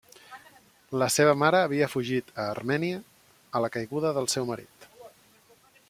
[1.01, 3.03] La seva mare havia fugit a Armènia
[3.51, 4.91] a la caiguda del seu marit.